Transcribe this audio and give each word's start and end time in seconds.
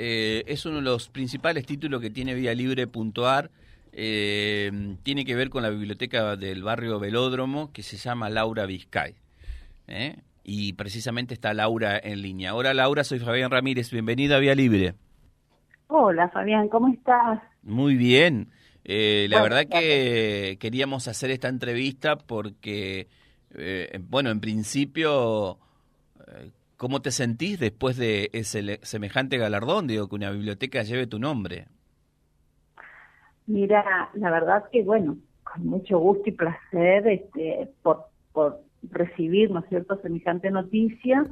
eh, 0.00 0.44
es 0.46 0.64
uno 0.64 0.76
de 0.76 0.82
los 0.82 1.08
principales 1.08 1.66
títulos 1.66 2.00
que 2.00 2.08
tiene 2.08 2.32
Vía 2.34 2.54
Libre.ar. 2.54 3.50
Eh, 3.90 4.96
tiene 5.02 5.24
que 5.24 5.34
ver 5.34 5.50
con 5.50 5.64
la 5.64 5.70
biblioteca 5.70 6.36
del 6.36 6.62
barrio 6.62 7.00
Velódromo 7.00 7.72
que 7.72 7.82
se 7.82 7.96
llama 7.96 8.30
Laura 8.30 8.64
Vizcay. 8.64 9.16
¿eh? 9.88 10.20
Y 10.44 10.74
precisamente 10.74 11.34
está 11.34 11.52
Laura 11.52 11.98
en 11.98 12.22
línea. 12.22 12.54
Hola 12.54 12.74
Laura, 12.74 13.02
soy 13.02 13.18
Fabián 13.18 13.50
Ramírez. 13.50 13.90
Bienvenida 13.90 14.36
a 14.36 14.38
Vía 14.38 14.54
Libre. 14.54 14.94
Hola 15.88 16.28
Fabián, 16.28 16.68
¿cómo 16.68 16.86
estás? 16.94 17.40
Muy 17.64 17.96
bien. 17.96 18.52
Eh, 18.84 19.26
la 19.28 19.42
verdad 19.42 19.66
que 19.66 20.58
queríamos 20.60 21.08
hacer 21.08 21.32
esta 21.32 21.48
entrevista 21.48 22.14
porque, 22.16 23.08
bueno, 24.08 24.30
en 24.30 24.38
principio, 24.38 25.58
¿cómo 26.78 27.02
te 27.02 27.10
sentís 27.10 27.60
después 27.60 27.98
de 27.98 28.30
ese 28.32 28.78
semejante 28.82 29.36
galardón? 29.36 29.86
Digo, 29.86 30.08
que 30.08 30.14
una 30.14 30.30
biblioteca 30.30 30.82
lleve 30.82 31.06
tu 31.06 31.18
nombre. 31.18 31.66
Mira, 33.46 34.10
la 34.14 34.30
verdad 34.30 34.64
que, 34.72 34.82
bueno, 34.82 35.18
con 35.42 35.66
mucho 35.66 35.98
gusto 35.98 36.22
y 36.26 36.32
placer 36.32 37.06
este, 37.08 37.68
por, 37.82 38.06
por 38.32 38.60
recibir, 38.90 39.50
¿no 39.50 39.60
es 39.60 39.68
cierto?, 39.68 40.00
semejante 40.00 40.50
noticia, 40.50 41.26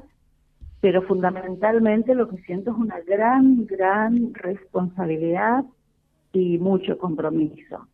pero 0.81 1.03
fundamentalmente 1.03 2.15
lo 2.15 2.29
que 2.29 2.39
siento 2.43 2.73
es 2.73 2.77
una 2.77 3.01
gran, 3.01 3.67
gran 3.67 4.35
responsabilidad 4.35 5.65
y 6.33 6.59
mucho 6.59 6.99
compromiso. 6.99 7.87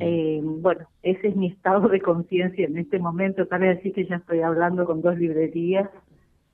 eh, 0.00 0.40
bueno, 0.42 0.86
ese 1.02 1.28
es 1.28 1.36
mi 1.36 1.48
estado 1.48 1.88
de 1.88 2.00
conciencia 2.00 2.66
en 2.66 2.78
este 2.78 2.98
momento. 2.98 3.48
Cabe 3.48 3.74
decir 3.74 3.92
que 3.92 4.06
ya 4.06 4.16
estoy 4.16 4.40
hablando 4.40 4.86
con 4.86 5.02
dos 5.02 5.18
librerías 5.18 5.88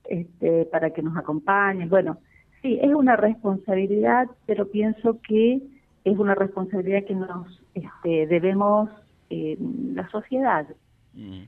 este, 0.09 0.65
para 0.65 0.91
que 0.91 1.01
nos 1.01 1.15
acompañen. 1.17 1.89
Bueno, 1.89 2.17
sí, 2.61 2.79
es 2.81 2.93
una 2.93 3.15
responsabilidad, 3.15 4.27
pero 4.45 4.67
pienso 4.67 5.19
que 5.21 5.61
es 6.03 6.17
una 6.17 6.35
responsabilidad 6.35 7.05
que 7.05 7.15
nos 7.15 7.61
este, 7.73 8.27
debemos 8.27 8.89
eh, 9.29 9.57
la 9.93 10.09
sociedad, 10.09 10.67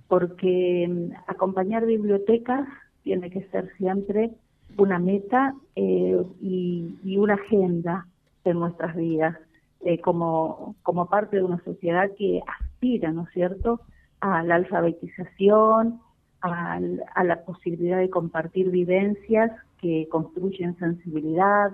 porque 0.07 0.87
mm, 0.89 1.13
acompañar 1.27 1.85
bibliotecas 1.85 2.67
tiene 3.03 3.29
que 3.29 3.43
ser 3.49 3.71
siempre 3.77 4.31
una 4.77 4.99
meta 4.99 5.55
eh, 5.75 6.21
y, 6.41 6.95
y 7.03 7.17
una 7.17 7.33
agenda 7.35 8.05
en 8.43 8.59
nuestras 8.59 8.95
vidas 8.95 9.37
eh, 9.83 9.99
como, 9.99 10.75
como 10.83 11.07
parte 11.07 11.37
de 11.37 11.43
una 11.43 11.63
sociedad 11.63 12.11
que 12.17 12.41
aspira, 12.45 13.11
¿no 13.11 13.23
es 13.23 13.29
cierto?, 13.33 13.81
a 14.19 14.43
la 14.43 14.55
alfabetización, 14.55 15.99
a, 16.41 16.79
a 17.15 17.23
la 17.23 17.43
posibilidad 17.43 17.97
de 17.97 18.09
compartir 18.09 18.69
vivencias 18.69 19.51
que 19.79 20.07
construyen 20.09 20.77
sensibilidad, 20.77 21.71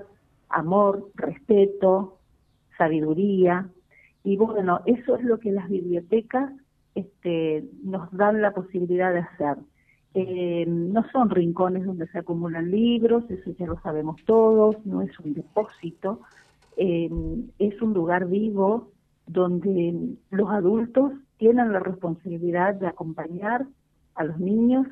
amor, 0.50 1.10
respeto, 1.16 2.18
sabiduría. 2.78 3.70
Y 4.24 4.38
bueno, 4.38 4.82
eso 4.86 5.16
es 5.16 5.24
lo 5.24 5.40
que 5.40 5.52
las 5.52 5.70
bibliotecas 5.70 6.52
este, 6.96 7.64
nos 7.84 8.12
dan 8.12 8.42
la 8.42 8.54
posibilidad 8.54 9.14
de 9.14 9.20
hacer. 9.20 9.58
Eh, 10.14 10.66
no 10.68 11.06
son 11.12 11.30
rincones 11.30 11.86
donde 11.86 12.08
se 12.08 12.18
acumulan 12.18 12.72
libros, 12.72 13.30
eso 13.30 13.52
ya 13.52 13.68
lo 13.68 13.80
sabemos 13.82 14.18
todos, 14.26 14.84
no 14.84 15.04
es 15.04 15.20
un 15.20 15.36
depósito, 15.36 16.22
eh, 16.76 17.10
es 17.60 17.82
un 17.82 17.94
lugar 17.94 18.28
vivo 18.28 18.90
donde 19.28 20.16
los 20.32 20.50
adultos 20.50 21.14
tienen 21.38 21.72
la 21.72 21.80
responsabilidad 21.80 22.74
de 22.76 22.88
acompañar 22.88 23.68
a 24.18 24.24
los 24.24 24.40
niños 24.40 24.88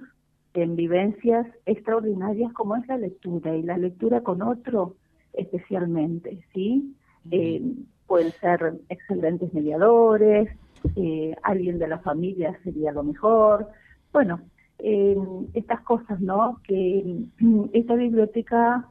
en 0.53 0.75
vivencias 0.75 1.47
extraordinarias 1.65 2.53
como 2.53 2.75
es 2.75 2.87
la 2.87 2.97
lectura 2.97 3.55
y 3.55 3.63
la 3.63 3.77
lectura 3.77 4.21
con 4.21 4.41
otro 4.41 4.95
especialmente, 5.33 6.45
¿sí? 6.53 6.95
Eh, 7.31 7.61
pueden 8.07 8.31
ser 8.33 8.75
excelentes 8.89 9.53
mediadores, 9.53 10.49
eh, 10.95 11.35
alguien 11.43 11.79
de 11.79 11.87
la 11.87 11.99
familia 11.99 12.57
sería 12.63 12.91
lo 12.91 13.03
mejor. 13.03 13.67
Bueno, 14.14 14.39
eh, 14.80 15.17
estas 15.53 15.81
cosas, 15.81 16.19
¿no? 16.21 16.61
Que 16.64 17.17
esta 17.73 17.95
biblioteca 17.95 18.87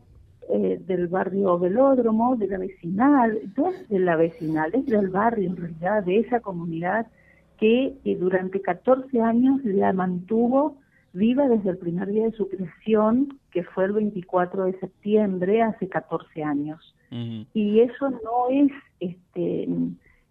eh, 0.49 0.81
del 0.87 1.09
barrio 1.09 1.59
Velódromo, 1.59 2.37
de 2.37 2.49
la 2.49 2.59
vecinal, 2.59 3.41
no 3.57 3.71
es 3.71 3.89
de 3.89 3.99
la 3.99 4.17
vecinal, 4.17 4.75
es 4.75 4.87
del 4.87 5.09
barrio 5.09 5.51
en 5.51 5.57
realidad, 5.57 6.05
de 6.05 6.19
esa 6.19 6.41
comunidad 6.41 7.07
que 7.59 7.97
durante 8.19 8.61
14 8.61 9.21
años 9.21 9.65
la 9.65 9.93
mantuvo 9.93 10.79
viva 11.13 11.49
desde 11.49 11.71
el 11.71 11.79
primer 11.79 12.09
día 12.09 12.25
de 12.25 12.33
su 12.33 12.49
creación, 12.49 13.39
que 13.53 13.63
fue 13.63 13.85
el 13.85 13.93
24 13.93 14.65
de 14.65 14.79
septiembre, 14.81 15.63
hace 15.63 15.89
14 15.89 16.43
años. 16.43 16.95
Y 17.55 17.79
eso 17.79 18.11
no 18.11 18.49
es, 18.51 18.73
este, 18.99 19.69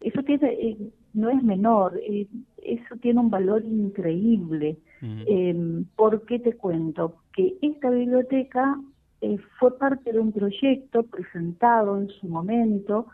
eso 0.02 0.24
tiene, 0.24 0.52
eh, 0.52 0.78
no 1.14 1.30
es 1.30 1.42
menor, 1.42 1.98
eh, 2.04 2.28
eso 2.62 2.96
tiene 3.02 3.22
un 3.22 3.30
valor 3.30 3.64
increíble. 3.64 4.78
Eh, 5.02 5.84
¿Por 5.96 6.26
qué 6.26 6.40
te 6.40 6.54
cuento? 6.54 7.16
Que 7.34 7.56
esta 7.62 7.90
biblioteca 7.90 8.78
eh, 9.22 9.38
fue 9.58 9.78
parte 9.78 10.12
de 10.12 10.20
un 10.20 10.34
proyecto 10.34 11.04
presentado 11.04 11.98
en 11.98 12.10
su 12.10 12.28
momento 12.28 13.08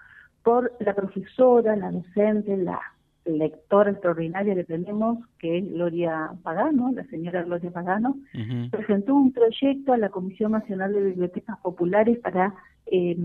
por 0.44 0.72
la 0.80 0.96
profesora, 0.96 1.76
la 1.76 1.92
docente, 1.92 2.58
la 2.58 2.80
lectora 3.38 3.92
extraordinaria 3.92 4.56
que 4.56 4.64
tenemos, 4.64 5.20
que 5.38 5.58
es 5.60 5.72
Gloria 5.72 6.32
Pagano, 6.44 6.92
la 6.94 7.04
señora 7.06 7.44
Gloria 7.44 7.72
Pagano, 7.72 8.18
presentó 8.72 9.16
un 9.16 9.32
proyecto 9.32 9.94
a 9.94 9.98
la 9.98 10.10
Comisión 10.10 10.52
Nacional 10.52 10.94
de 10.94 11.04
Bibliotecas 11.04 11.58
Populares 11.60 12.20
para, 12.20 12.56
eh, 12.86 13.18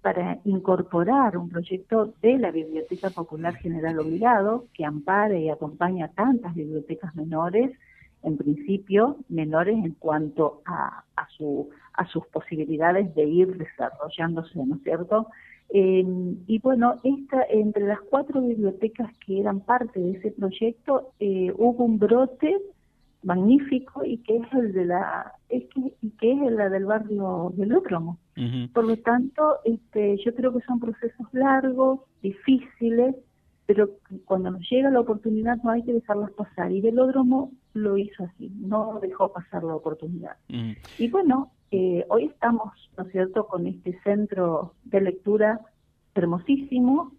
para 0.00 0.38
incorporar 0.44 1.36
un 1.36 1.48
proyecto 1.48 2.14
de 2.22 2.38
la 2.38 2.50
Biblioteca 2.50 3.10
Popular 3.10 3.54
General 3.56 3.98
Obligado, 3.98 4.66
que 4.74 4.84
ampare 4.84 5.40
y 5.40 5.48
acompaña 5.50 6.06
a 6.06 6.12
tantas 6.12 6.54
bibliotecas 6.54 7.14
menores, 7.14 7.70
en 8.22 8.36
principio 8.36 9.16
menores 9.28 9.76
en 9.84 9.92
cuanto 9.92 10.62
a, 10.64 11.04
a, 11.16 11.28
su, 11.36 11.70
a 11.94 12.06
sus 12.06 12.26
posibilidades 12.26 13.14
de 13.14 13.24
ir 13.24 13.56
desarrollándose, 13.56 14.64
¿no 14.64 14.76
es 14.76 14.82
cierto? 14.82 15.28
Eh, 15.70 16.04
y 16.46 16.58
bueno, 16.58 16.96
esta, 17.02 17.44
entre 17.48 17.86
las 17.86 18.00
cuatro 18.02 18.42
bibliotecas 18.42 19.10
que 19.24 19.40
eran 19.40 19.60
parte 19.60 20.00
de 20.00 20.12
ese 20.12 20.30
proyecto, 20.32 21.12
eh, 21.18 21.52
hubo 21.56 21.84
un 21.84 21.98
brote 21.98 22.58
magnífico 23.22 24.04
y 24.04 24.18
que 24.18 24.36
es 24.36 24.52
el 24.52 24.72
de 24.72 24.84
la 24.84 25.32
es 25.48 25.64
que, 25.68 25.94
y 26.00 26.10
que 26.10 26.32
es 26.32 26.52
la 26.52 26.68
del 26.68 26.86
barrio 26.86 27.52
del 27.56 27.74
Ócromo. 27.74 28.18
Por 28.72 28.84
lo 28.84 28.96
tanto, 28.96 29.58
este, 29.64 30.16
yo 30.24 30.34
creo 30.34 30.52
que 30.52 30.64
son 30.66 30.80
procesos 30.80 31.26
largos, 31.32 32.00
difíciles, 32.22 33.14
pero 33.66 33.90
cuando 34.24 34.50
nos 34.50 34.68
llega 34.70 34.90
la 34.90 35.00
oportunidad 35.00 35.58
no 35.62 35.70
hay 35.70 35.82
que 35.82 35.92
dejarlas 35.92 36.30
pasar. 36.32 36.72
Y 36.72 36.80
Velódromo 36.80 37.52
lo 37.74 37.96
hizo 37.96 38.24
así, 38.24 38.50
no 38.60 38.98
dejó 39.00 39.32
pasar 39.32 39.62
la 39.64 39.76
oportunidad. 39.76 40.36
Y 40.98 41.08
bueno, 41.08 41.52
eh, 41.72 42.04
hoy 42.10 42.26
estamos, 42.26 42.70
¿no 42.98 43.04
es 43.04 43.12
cierto?, 43.12 43.46
con 43.46 43.66
este 43.66 43.98
centro 44.02 44.74
de 44.84 45.00
lectura 45.00 45.60
hermosísimo, 46.14 47.12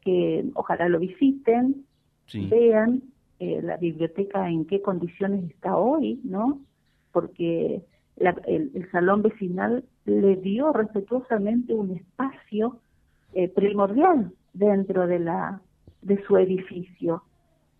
que 0.00 0.44
ojalá 0.54 0.88
lo 0.88 0.98
visiten, 0.98 1.86
vean 2.48 3.02
eh, 3.38 3.60
la 3.62 3.76
biblioteca 3.76 4.50
en 4.50 4.64
qué 4.64 4.82
condiciones 4.82 5.48
está 5.48 5.76
hoy, 5.76 6.20
¿no? 6.24 6.60
Porque 7.12 7.84
el, 8.16 8.88
salón 8.90 9.22
vecinal 9.22 9.84
le 10.04 10.36
dio 10.36 10.72
respetuosamente 10.72 11.72
un 11.72 11.92
espacio 11.92 12.78
eh, 13.32 13.48
primordial 13.48 14.32
dentro 14.52 15.06
de 15.06 15.20
la 15.20 15.62
de 16.02 16.20
su 16.24 16.36
edificio. 16.36 17.22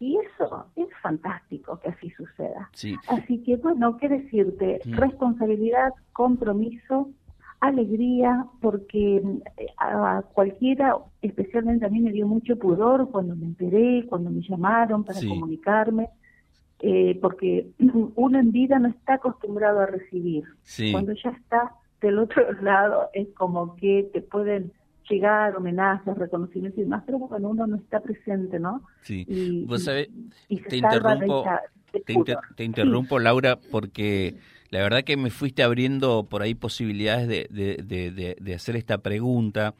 Y 0.01 0.17
eso 0.17 0.65
es 0.77 0.89
fantástico 1.03 1.79
que 1.79 1.91
así 1.91 2.11
suceda. 2.11 2.71
Así 3.09 3.43
que, 3.43 3.57
bueno, 3.57 3.99
¿qué 3.99 4.09
decirte? 4.09 4.81
Mm. 4.87 4.95
Responsabilidad, 4.95 5.93
compromiso, 6.15 7.11
alegría, 7.61 8.47
porque 8.63 9.17
eh, 9.17 9.67
a 9.77 10.23
cualquiera, 10.33 10.97
especialmente 11.21 11.85
a 11.85 11.91
mí 11.91 12.01
me 12.01 12.13
dio 12.13 12.27
mucho 12.27 12.59
pudor 12.59 13.11
cuando 13.11 13.37
me 13.37 13.45
enteré, 13.45 14.07
cuando 14.09 14.31
me 14.31 14.41
llamaron 14.41 15.05
para 15.05 15.21
comunicarme, 15.21 16.09
eh, 16.81 17.19
porque 17.21 17.69
uno 18.17 18.39
en 18.39 18.53
vida 18.53 18.79
no 18.79 18.89
está 18.89 19.15
acostumbrado 19.15 19.81
a 19.81 19.87
recibir. 19.87 20.45
Cuando 20.93 21.13
ya 21.13 21.29
está 21.31 21.75
del 22.01 22.19
otro 22.19 22.51
lado, 22.63 23.11
es 23.13 23.29
como 23.37 23.77
que 23.77 24.09
te 24.15 24.23
pueden 24.23 24.73
llegar, 25.11 25.57
homenajes, 25.57 26.17
reconocimientos 26.17 26.79
y 26.79 26.83
demás, 26.83 27.03
pero 27.05 27.19
cuando 27.19 27.49
uno 27.49 27.67
no 27.67 27.77
está 27.77 28.01
presente, 28.01 28.59
¿no? 28.59 28.83
Sí. 29.03 29.27
Y, 29.29 29.65
Vos 29.65 29.85
sabés, 29.85 30.09
te, 30.69 30.77
interrumpo, 30.77 31.45
te, 32.57 32.65
interrumpo, 32.65 33.19
Laura, 33.19 33.59
porque 33.71 34.37
la 34.71 34.79
verdad 34.81 35.03
que 35.03 35.17
me 35.17 35.31
fuiste 35.31 35.63
abriendo 35.63 36.25
por 36.25 36.43
ahí 36.43 36.55
posibilidades 36.55 37.29
de, 37.29 37.47
de, 37.51 38.37
de, 38.41 38.55
hacer 38.55 38.77
esta 38.77 38.99
pregunta. 38.99 39.75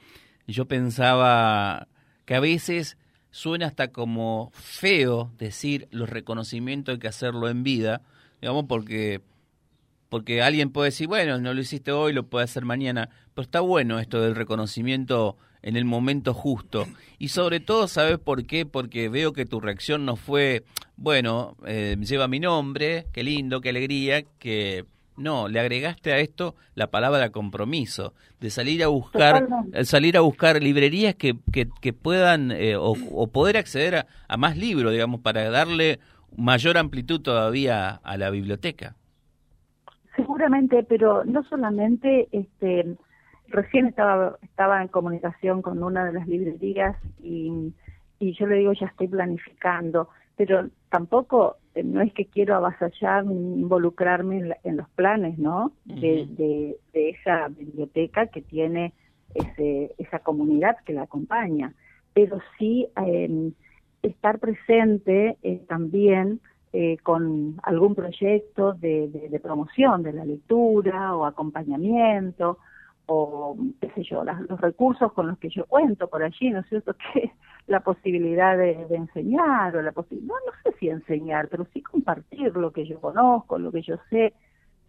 Yo 0.47 0.67
pensaba 0.67 1.87
que 2.25 2.35
a 2.35 2.41
veces 2.41 2.99
suena 3.31 3.67
hasta 3.67 3.93
como 3.93 4.51
feo 4.53 5.31
decir 5.39 5.89
los 5.93 6.11
reconocimientos 6.11 6.95
hay 6.95 6.99
que 6.99 7.09
hacerlo 7.09 7.49
en 7.49 7.63
vida, 7.63 8.03
digamos, 8.41 8.65
porque 8.67 9.23
porque 10.11 10.43
alguien 10.43 10.71
puede 10.71 10.89
decir, 10.89 11.07
bueno, 11.07 11.39
no 11.39 11.55
lo 11.55 11.61
hiciste 11.61 11.93
hoy, 11.93 12.13
lo 12.13 12.27
puede 12.27 12.45
hacer 12.45 12.65
mañana, 12.65 13.11
pero 13.41 13.47
está 13.47 13.61
bueno 13.61 13.99
esto 13.99 14.21
del 14.21 14.35
reconocimiento 14.35 15.39
en 15.63 15.77
el 15.77 15.87
momento 15.87 16.35
justo. 16.35 16.85
Y 17.19 17.29
sobre 17.29 17.59
todo, 17.59 17.89
¿sabes 17.89 18.19
por 18.19 18.45
qué? 18.45 18.67
Porque 18.67 19.09
veo 19.09 19.33
que 19.33 19.47
tu 19.47 19.61
reacción 19.61 20.05
no 20.05 20.17
fue, 20.17 20.65
bueno, 20.99 21.57
eh, 21.67 21.97
lleva 22.01 22.29
mi 22.29 22.39
nombre, 22.39 23.07
qué 23.15 23.23
lindo, 23.23 23.63
qué 23.63 23.71
alegría, 23.71 24.25
que 24.39 24.85
no, 25.17 25.49
le 25.49 25.59
agregaste 25.59 26.13
a 26.13 26.19
esto 26.19 26.55
la 26.75 26.89
palabra 26.89 27.31
compromiso, 27.31 28.13
de 28.41 28.51
salir 28.51 28.85
a 28.85 28.89
buscar, 28.89 29.47
salir 29.85 30.19
a 30.19 30.21
buscar 30.21 30.63
librerías 30.63 31.15
que, 31.15 31.37
que, 31.51 31.93
puedan 31.95 32.51
eh, 32.51 32.77
o, 32.77 33.27
poder 33.29 33.57
acceder 33.57 34.05
a 34.29 34.37
más 34.37 34.59
libros, 34.59 34.93
digamos, 34.93 35.23
para 35.23 35.49
darle 35.49 35.99
mayor 36.37 36.77
amplitud 36.77 37.23
todavía 37.23 38.01
a 38.03 38.19
la 38.19 38.29
biblioteca. 38.29 38.97
Seguramente, 40.15 40.83
pero 40.83 41.25
no 41.25 41.43
solamente, 41.45 42.29
este, 42.33 42.97
recién 43.51 43.87
estaba, 43.87 44.37
estaba 44.43 44.83
en 44.83 44.89
comunicación 44.89 45.63
con 45.63 45.83
una 45.83 46.05
de 46.05 46.13
las 46.13 46.27
librerías 46.27 46.97
y, 47.23 47.73
y 48.19 48.33
yo 48.33 48.47
le 48.47 48.57
digo, 48.57 48.73
ya 48.73 48.87
estoy 48.87 49.09
planificando, 49.09 50.09
pero 50.37 50.69
tampoco 50.89 51.57
eh, 51.75 51.83
no 51.83 52.01
es 52.01 52.13
que 52.13 52.27
quiero 52.27 52.57
avasallar 52.57 53.27
ni 53.27 53.61
involucrarme 53.61 54.57
en, 54.65 54.77
los 54.77 54.89
planes, 54.91 55.39
¿no? 55.39 55.73
De, 55.85 56.27
de, 56.93 57.11
esa 57.11 57.49
biblioteca 57.49 58.27
que 58.27 58.43
tiene 58.43 58.95
ese, 59.35 59.95
esa 59.99 60.21
comunidad 60.21 60.77
que 60.85 60.93
la 60.93 61.03
acompaña, 61.03 61.75
pero 62.15 62.39
sí 62.59 62.89
eh, 63.07 63.53
estar 64.03 64.39
presente 64.39 65.37
eh, 65.43 65.63
también 65.69 66.41
eh, 66.73 66.99
con 67.03 67.57
algún 67.63 67.95
proyecto 67.95 68.75
de, 68.75 69.41
promoción 69.43 70.03
de 70.03 70.13
la 70.13 70.25
lectura 70.25 71.17
o 71.17 71.25
acompañamiento 71.25 72.59
o 73.13 73.57
qué 73.81 73.91
sé 73.91 74.05
yo, 74.05 74.23
los 74.23 74.61
recursos 74.61 75.13
con 75.13 75.27
los 75.27 75.39
que 75.39 75.49
yo 75.49 75.67
cuento 75.67 76.09
por 76.09 76.23
allí, 76.23 76.51
¿no 76.51 76.61
es 76.61 76.69
cierto? 76.69 76.95
Que 77.13 77.33
la 77.67 77.81
posibilidad 77.81 78.57
de, 78.57 78.87
enseñar 78.91 79.77
o 79.77 79.83
la 79.83 79.91
posibilidad, 79.91 80.37
no, 80.47 80.53
sé 80.63 80.79
si 80.79 80.89
enseñar, 80.89 81.49
pero 81.49 81.67
sí 81.73 81.83
compartir 81.83 82.55
lo 82.57 82.71
que 82.73 82.87
yo 82.87 83.01
conozco, 83.01 83.59
lo 83.59 83.73
que 83.73 83.83
yo 83.83 83.97
sé 84.11 84.33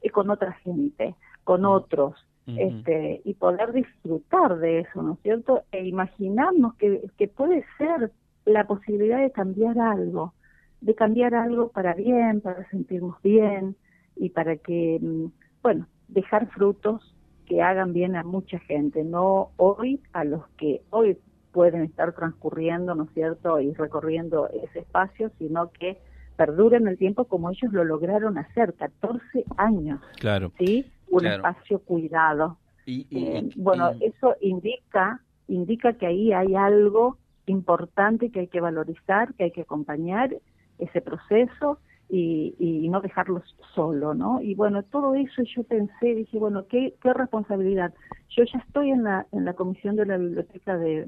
eh, 0.01 0.09
con 0.11 0.29
otra 0.29 0.53
gente, 0.63 1.15
con 1.43 1.65
otros, 1.65 2.15
este, 2.45 3.21
y 3.23 3.33
poder 3.35 3.71
disfrutar 3.71 4.57
de 4.57 4.79
eso, 4.79 5.01
¿no 5.01 5.13
es 5.13 5.19
cierto? 5.21 5.63
E 5.71 5.85
imaginarnos 5.85 6.75
que, 6.75 7.01
que 7.17 7.27
puede 7.27 7.63
ser 7.77 8.11
la 8.45 8.65
posibilidad 8.65 9.19
de 9.19 9.31
cambiar 9.31 9.79
algo, 9.79 10.33
de 10.81 10.93
cambiar 10.93 11.33
algo 11.33 11.69
para 11.69 11.93
bien, 11.93 12.41
para 12.41 12.69
sentirnos 12.69 13.19
bien 13.23 13.75
y 14.15 14.29
para 14.29 14.57
que, 14.57 14.99
mm, 15.01 15.25
bueno, 15.63 15.87
dejar 16.07 16.47
frutos 16.49 17.15
que 17.45 17.61
hagan 17.61 17.93
bien 17.93 18.15
a 18.15 18.23
mucha 18.23 18.59
gente, 18.59 19.03
no 19.03 19.51
hoy 19.57 19.99
a 20.13 20.23
los 20.23 20.47
que 20.57 20.81
hoy 20.89 21.17
pueden 21.51 21.83
estar 21.83 22.13
transcurriendo, 22.13 22.95
¿no 22.95 23.03
es 23.03 23.09
cierto?, 23.13 23.59
y 23.59 23.73
recorriendo 23.73 24.49
ese 24.49 24.79
espacio, 24.79 25.31
sino 25.37 25.71
que 25.71 25.97
perduren 26.37 26.87
el 26.87 26.97
tiempo 26.97 27.25
como 27.25 27.49
ellos 27.49 27.73
lo 27.73 27.83
lograron 27.83 28.37
hacer, 28.37 28.73
14 28.73 29.43
años. 29.57 29.99
Claro. 30.19 30.51
¿Sí? 30.57 30.85
Un 31.09 31.25
espacio 31.25 31.79
cuidado. 31.79 32.57
Y, 32.85 33.05
eh, 33.11 33.49
bueno, 33.57 33.91
eso 33.99 34.35
indica 34.41 35.21
indica 35.47 35.93
que 35.93 36.07
ahí 36.07 36.31
hay 36.31 36.55
algo 36.55 37.17
importante 37.45 38.31
que 38.31 38.41
hay 38.41 38.47
que 38.47 38.61
valorizar, 38.61 39.33
que 39.33 39.45
hay 39.45 39.51
que 39.51 39.61
acompañar 39.61 40.33
ese 40.79 41.01
proceso 41.01 41.77
y, 42.13 42.55
y 42.59 42.89
no 42.89 42.99
dejarlos 42.99 43.55
solo, 43.73 44.13
¿no? 44.13 44.41
Y 44.41 44.53
bueno, 44.53 44.83
todo 44.83 45.15
eso 45.15 45.43
yo 45.43 45.63
pensé, 45.63 46.13
dije, 46.13 46.37
bueno, 46.37 46.65
qué, 46.67 46.93
qué 47.01 47.13
responsabilidad. 47.13 47.93
Yo 48.29 48.43
ya 48.43 48.59
estoy 48.59 48.89
en 48.91 49.03
la, 49.03 49.25
en 49.31 49.45
la 49.45 49.53
comisión 49.53 49.95
de 49.95 50.05
la 50.05 50.17
biblioteca 50.17 50.77
de, 50.77 51.07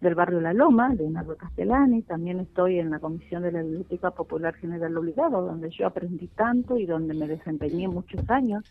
del 0.00 0.14
barrio 0.16 0.40
La 0.40 0.52
Loma, 0.54 0.92
de 0.96 1.08
Nardo 1.08 1.36
Castellani, 1.36 2.02
también 2.02 2.40
estoy 2.40 2.80
en 2.80 2.90
la 2.90 2.98
comisión 2.98 3.44
de 3.44 3.52
la 3.52 3.62
Biblioteca 3.62 4.10
Popular 4.10 4.54
General 4.54 4.96
Obligado, 4.96 5.46
donde 5.46 5.70
yo 5.70 5.86
aprendí 5.86 6.26
tanto 6.26 6.76
y 6.76 6.86
donde 6.86 7.14
me 7.14 7.28
desempeñé 7.28 7.86
muchos 7.86 8.28
años 8.28 8.64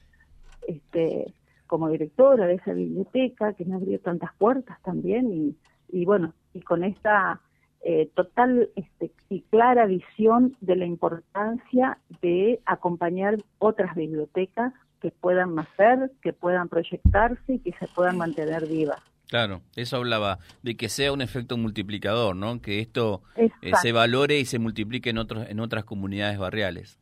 este, 0.67 1.33
como 1.65 1.87
directora 1.87 2.45
de 2.45 2.55
esa 2.55 2.73
biblioteca, 2.73 3.53
que 3.53 3.63
me 3.63 3.75
abrió 3.75 4.01
tantas 4.01 4.33
puertas 4.37 4.77
también 4.81 5.31
y, 5.31 5.55
y 5.87 6.03
bueno, 6.03 6.33
y 6.53 6.59
con 6.59 6.83
esta 6.83 7.39
eh, 7.81 8.09
total 8.13 8.69
este, 8.75 9.11
y 9.29 9.41
clara 9.43 9.85
visión 9.85 10.57
de 10.61 10.75
la 10.75 10.85
importancia 10.85 11.97
de 12.21 12.59
acompañar 12.65 13.37
otras 13.57 13.95
bibliotecas 13.95 14.73
que 15.01 15.11
puedan 15.11 15.55
nacer, 15.55 16.11
que 16.21 16.33
puedan 16.33 16.67
proyectarse 16.67 17.53
y 17.53 17.59
que 17.59 17.71
se 17.79 17.87
puedan 17.87 18.17
mantener 18.17 18.67
vivas. 18.67 18.99
Claro, 19.29 19.61
eso 19.75 19.97
hablaba 19.97 20.39
de 20.63 20.75
que 20.75 20.89
sea 20.89 21.13
un 21.13 21.21
efecto 21.21 21.55
multiplicador, 21.55 22.35
¿no? 22.35 22.61
Que 22.61 22.79
esto 22.79 23.21
eh, 23.35 23.49
se 23.79 23.91
valore 23.91 24.39
y 24.39 24.45
se 24.45 24.57
multiplique 24.57 25.11
en 25.11 25.19
otros 25.19 25.47
en 25.47 25.59
otras 25.59 25.83
comunidades 25.85 26.39
barriales. 26.39 26.99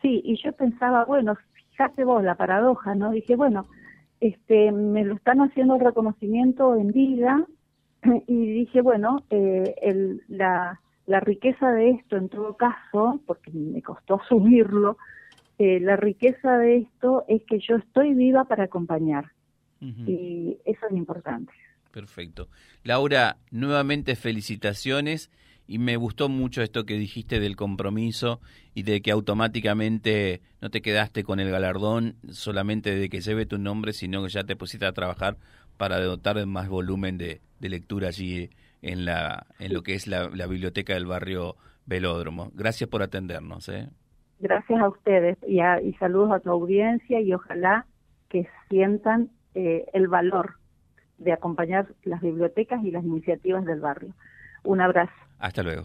Sí, 0.00 0.22
y 0.24 0.40
yo 0.42 0.52
pensaba, 0.52 1.04
bueno, 1.04 1.36
fíjate 1.70 2.04
vos 2.04 2.22
la 2.22 2.36
paradoja, 2.36 2.94
¿no? 2.94 3.10
Dije, 3.10 3.34
bueno, 3.36 3.66
este, 4.20 4.70
me 4.70 5.04
lo 5.04 5.16
están 5.16 5.40
haciendo 5.40 5.74
el 5.74 5.80
reconocimiento 5.80 6.76
en 6.76 6.92
vida, 6.92 7.44
y 8.26 8.46
dije, 8.52 8.80
bueno, 8.80 9.24
eh, 9.30 9.74
el, 9.82 10.22
la, 10.28 10.80
la 11.06 11.20
riqueza 11.20 11.70
de 11.72 11.90
esto 11.90 12.16
en 12.16 12.28
todo 12.28 12.56
caso, 12.56 13.20
porque 13.26 13.50
me 13.52 13.82
costó 13.82 14.20
asumirlo, 14.20 14.96
eh, 15.58 15.80
la 15.80 15.96
riqueza 15.96 16.58
de 16.58 16.78
esto 16.78 17.24
es 17.28 17.42
que 17.44 17.60
yo 17.60 17.76
estoy 17.76 18.14
viva 18.14 18.44
para 18.44 18.64
acompañar. 18.64 19.26
Y 20.06 20.58
eso 20.64 20.86
es 20.88 20.96
importante. 20.96 21.52
Perfecto. 21.90 22.48
Laura, 22.84 23.38
nuevamente 23.50 24.14
felicitaciones 24.14 25.28
y 25.66 25.78
me 25.78 25.96
gustó 25.96 26.28
mucho 26.28 26.62
esto 26.62 26.86
que 26.86 26.94
dijiste 26.94 27.40
del 27.40 27.56
compromiso 27.56 28.40
y 28.74 28.82
de 28.82 29.02
que 29.02 29.10
automáticamente 29.10 30.40
no 30.60 30.70
te 30.70 30.82
quedaste 30.82 31.24
con 31.24 31.40
el 31.40 31.50
galardón 31.50 32.16
solamente 32.30 32.94
de 32.94 33.08
que 33.08 33.20
lleve 33.20 33.46
tu 33.46 33.58
nombre, 33.58 33.92
sino 33.92 34.22
que 34.22 34.30
ya 34.30 34.44
te 34.44 34.54
pusiste 34.54 34.86
a 34.86 34.92
trabajar 34.92 35.36
para 35.76 36.00
dotar 36.00 36.36
de 36.36 36.46
más 36.46 36.68
volumen 36.68 37.18
de, 37.18 37.40
lectura 37.60 38.08
allí 38.08 38.50
en, 38.82 39.04
la, 39.04 39.46
en 39.58 39.72
lo 39.72 39.82
que 39.82 39.94
es 39.94 40.06
la, 40.06 40.28
biblioteca 40.28 40.94
del 40.94 41.06
barrio 41.06 41.56
Velódromo. 41.86 42.50
Gracias 42.54 42.90
por 42.90 43.02
atendernos. 43.02 43.68
¿eh? 43.68 43.88
Gracias 44.40 44.80
a 44.80 44.88
ustedes 44.88 45.38
y, 45.46 45.60
y, 45.60 45.92
saludos 45.94 46.32
a 46.32 46.40
tu 46.40 46.50
audiencia 46.50 47.20
y 47.20 47.32
ojalá 47.32 47.86
que 48.28 48.48
sientan 48.68 49.30
eh, 49.54 49.86
el 49.92 50.08
valor 50.08 50.56
de 51.18 51.32
acompañar 51.32 51.86
las 52.02 52.20
bibliotecas 52.20 52.82
y 52.84 52.90
las 52.90 53.04
iniciativas 53.04 53.64
del 53.64 53.80
barrio. 53.80 54.14
Un 54.64 54.80
abrazo. 54.80 55.12
Hasta 55.38 55.62
luego 55.62 55.84